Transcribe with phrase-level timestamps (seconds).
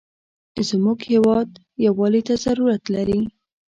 [0.69, 1.49] زموږ هېواد
[1.85, 3.21] یوالي ته ضرورت لري.